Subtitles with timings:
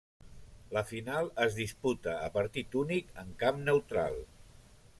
[0.77, 4.19] La final es disputa a partit únic en camp neutral.